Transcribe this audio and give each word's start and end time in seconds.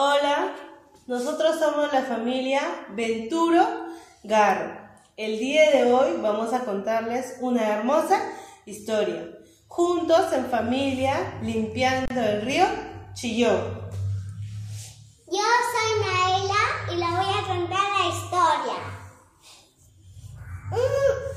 Hola, 0.00 0.54
nosotros 1.08 1.58
somos 1.58 1.92
la 1.92 2.02
familia 2.02 2.60
Venturo 2.90 3.66
Garro. 4.22 4.78
El 5.16 5.40
día 5.40 5.72
de 5.72 5.92
hoy 5.92 6.20
vamos 6.22 6.52
a 6.52 6.60
contarles 6.60 7.38
una 7.40 7.66
hermosa 7.66 8.22
historia. 8.64 9.28
Juntos 9.66 10.32
en 10.32 10.48
familia, 10.48 11.40
limpiando 11.42 12.20
el 12.20 12.42
río 12.42 12.64
Chillón. 13.14 13.90
Yo 15.32 15.48
soy 15.72 16.00
Naela 16.06 16.92
y 16.92 16.94
le 16.94 17.06
voy 17.16 17.34
a 17.34 17.46
contar 17.48 17.88
la 17.98 18.06
historia. 18.06 18.78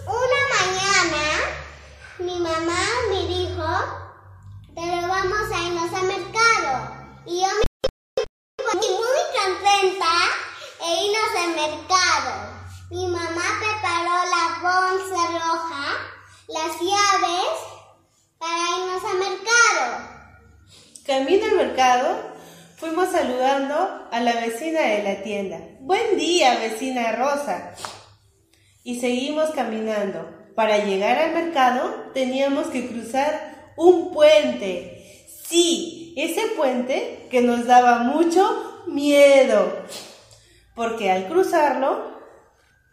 una 0.05 0.41
mañana, 0.59 1.25
mi 2.19 2.39
mamá 2.39 2.83
me 3.09 3.25
dijo, 3.25 3.65
pero 4.75 5.07
vamos 5.07 5.51
a 5.51 5.67
irnos 5.67 5.93
al 5.95 6.05
mercado. 6.05 6.91
Y 7.25 7.41
yo 7.41 7.47
me 7.47 7.71
fui 8.71 8.89
muy 8.89 9.21
contenta 9.35 10.11
mercado. 11.49 12.61
Mi 12.89 13.07
mamá 13.07 13.43
preparó 13.59 14.15
la 14.29 14.59
bolsa 14.61 15.27
roja, 15.31 15.97
las 16.47 16.79
llaves, 16.79 17.71
para 18.37 18.77
irnos 18.77 19.03
al 19.03 19.17
mercado. 19.19 20.11
Camino 21.05 21.45
al 21.45 21.55
mercado, 21.55 22.19
fuimos 22.77 23.09
saludando 23.09 24.07
a 24.11 24.19
la 24.19 24.33
vecina 24.33 24.81
de 24.81 25.03
la 25.03 25.23
tienda. 25.23 25.59
Buen 25.79 26.17
día, 26.17 26.59
vecina 26.59 27.11
Rosa. 27.13 27.73
Y 28.83 28.99
seguimos 28.99 29.51
caminando. 29.51 30.27
Para 30.55 30.83
llegar 30.83 31.17
al 31.17 31.33
mercado 31.33 32.11
teníamos 32.13 32.67
que 32.67 32.87
cruzar 32.87 33.71
un 33.77 34.11
puente. 34.11 35.25
Sí, 35.47 36.13
ese 36.17 36.47
puente 36.55 37.27
que 37.31 37.41
nos 37.41 37.65
daba 37.65 37.99
mucho 37.99 38.83
miedo. 38.87 39.85
Porque 40.81 41.11
al 41.11 41.27
cruzarlo, 41.27 42.17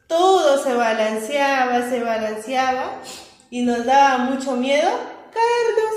todo 0.08 0.62
se 0.62 0.74
balanceaba, 0.74 1.88
se 1.88 2.04
balanceaba 2.04 3.00
y 3.48 3.62
nos 3.62 3.86
daba 3.86 4.18
mucho 4.18 4.52
miedo 4.52 4.90
caernos. 5.32 5.94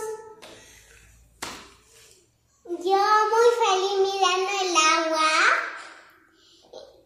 Yo 2.80 2.96
muy 3.34 3.48
feliz 3.60 3.96
mirando 4.08 4.52
el 4.62 4.72
agua, 5.04 5.32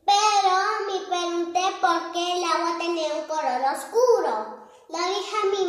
pero 0.05 0.53
me 0.85 0.97
pregunté 1.07 1.63
por 1.81 2.11
qué 2.11 2.37
el 2.37 2.43
agua 2.43 2.77
tenía 2.77 3.11
un 3.15 3.25
color 3.25 3.61
oscuro. 3.75 4.69
Le 4.89 4.99
dije 5.15 5.35
a 5.41 5.45
mi, 5.49 5.63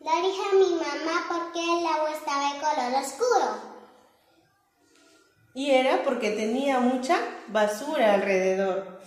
le 0.00 0.14
dije 0.26 0.42
a 0.42 0.54
mi 0.54 0.70
mamá 0.76 1.16
por 1.28 1.52
qué 1.52 1.60
el 1.60 1.86
agua 1.86 2.10
estaba 2.12 2.54
de 2.54 2.60
color 2.60 3.02
oscuro. 3.04 3.75
Y 5.56 5.70
era 5.70 6.02
porque 6.04 6.32
tenía 6.32 6.80
mucha 6.80 7.18
basura 7.48 8.12
alrededor. 8.12 9.00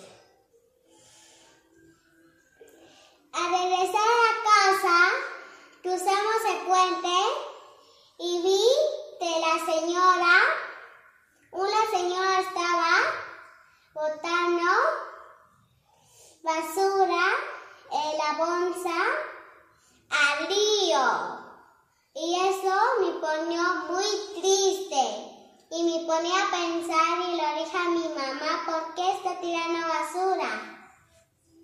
Al 3.32 3.52
regresar 3.52 4.02
a 4.02 4.34
casa, 4.50 4.98
cruzamos 5.84 6.42
el 6.50 6.66
puente 6.66 7.18
y 8.18 8.42
vi 8.42 8.64
que 9.20 9.30
la 9.40 9.64
señora, 9.72 10.40
una 11.52 11.92
señora 11.92 12.40
estaba 12.40 12.98
botando 13.94 14.72
basura 16.42 17.26
en 17.92 18.18
la 18.18 18.44
bolsa 18.44 18.98
al 20.10 20.48
río. 20.48 21.06
Y 22.16 22.40
eso 22.40 22.76
me 23.02 23.12
ponió 23.20 23.62
muy 23.88 24.42
triste. 24.42 25.39
Y 25.72 25.84
me 25.84 26.06
ponía 26.06 26.34
a 26.34 26.52
pensar 26.52 27.20
y 27.28 27.38
lo 27.38 27.64
dije 27.64 27.78
a 27.78 27.90
mi 27.92 28.08
mamá, 28.16 28.64
¿por 28.66 28.96
qué 28.96 29.12
está 29.12 29.40
tirando 29.40 29.88
basura? 29.88 30.90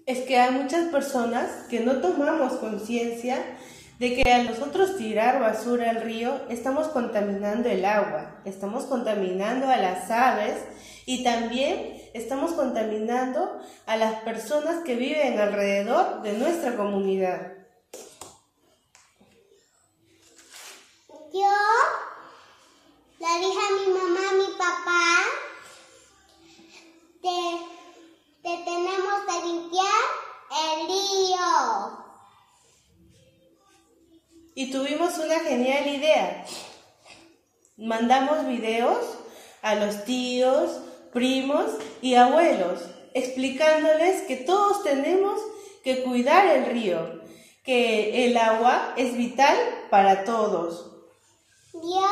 Es 0.06 0.20
que 0.28 0.38
hay 0.38 0.52
muchas 0.52 0.90
personas 0.90 1.66
que 1.72 1.80
no 1.80 2.00
tomamos 2.02 2.54
conciencia 2.54 3.58
de 3.98 4.16
que 4.16 4.32
al 4.32 4.46
nosotros 4.46 4.98
tirar 4.98 5.40
basura 5.40 5.90
al 5.90 6.02
río 6.02 6.40
estamos 6.50 6.90
contaminando 6.90 7.68
el 7.68 7.84
agua, 7.84 8.42
estamos 8.46 8.84
contaminando 8.84 9.68
a 9.68 9.78
las 9.78 10.12
aves 10.12 10.64
y 11.08 11.24
también 11.24 12.00
estamos 12.14 12.52
contaminando 12.52 13.60
a 13.88 13.98
las 13.98 14.22
personas 14.22 14.84
que 14.84 14.96
viven 14.96 15.40
alrededor 15.40 16.22
de 16.22 16.34
nuestra 16.34 16.76
comunidad. 16.76 17.54
Yo 21.34 21.50
Y 34.58 34.72
tuvimos 34.72 35.18
una 35.18 35.38
genial 35.42 35.86
idea. 35.86 36.46
Mandamos 37.76 38.48
videos 38.48 39.04
a 39.62 39.76
los 39.76 40.06
tíos, 40.06 40.80
primos 41.12 41.66
y 42.02 42.16
abuelos, 42.16 42.80
explicándoles 43.14 44.22
que 44.22 44.38
todos 44.38 44.82
tenemos 44.84 45.42
que 45.84 46.04
cuidar 46.04 46.46
el 46.46 46.68
río, 46.68 47.22
que 47.66 48.28
el 48.28 48.38
agua 48.38 48.94
es 48.96 49.18
vital 49.18 49.58
para 49.90 50.24
todos. 50.24 50.90
Yo 51.74 52.08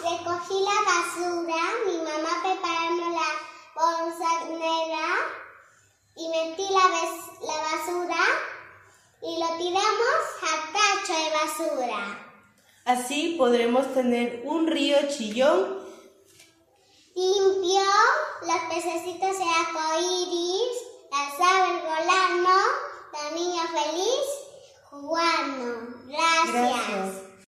recogí 0.00 0.54
la 0.54 0.78
basura, 0.86 1.62
mi 1.84 1.96
mamá 1.98 2.42
preparando 2.44 3.10
la 3.10 3.28
bolsa 3.74 4.44
negra 4.50 5.08
y 6.14 6.28
metí 6.28 6.62
la, 6.72 6.84
la 7.44 7.56
basura 7.62 8.24
y 9.20 9.40
lo 9.40 9.64
de 9.64 9.70
Así 12.84 13.34
podremos 13.36 13.92
tener 13.94 14.42
un 14.44 14.66
río 14.66 14.96
chillón. 15.08 15.78
Limpio, 17.14 17.82
los 18.46 18.74
pececitos 18.74 19.38
de 19.38 19.44
arcoíris, 19.44 20.78
las 21.10 21.40
aves 21.40 21.87